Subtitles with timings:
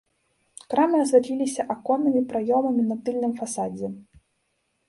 [0.73, 3.87] Крамы асвятляліся аконнымі праёмамі на тыльным фасадзе.